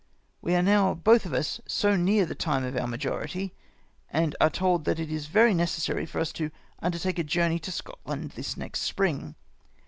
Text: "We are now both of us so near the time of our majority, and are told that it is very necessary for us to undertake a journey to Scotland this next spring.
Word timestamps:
"We 0.41 0.55
are 0.55 0.63
now 0.63 0.95
both 0.95 1.27
of 1.27 1.33
us 1.35 1.61
so 1.67 1.95
near 1.95 2.25
the 2.25 2.33
time 2.33 2.63
of 2.63 2.75
our 2.75 2.87
majority, 2.87 3.53
and 4.09 4.35
are 4.41 4.49
told 4.49 4.85
that 4.85 4.99
it 4.99 5.11
is 5.11 5.27
very 5.27 5.53
necessary 5.53 6.07
for 6.07 6.19
us 6.19 6.31
to 6.33 6.49
undertake 6.79 7.19
a 7.19 7.23
journey 7.23 7.59
to 7.59 7.71
Scotland 7.71 8.31
this 8.31 8.57
next 8.57 8.79
spring. 8.81 9.35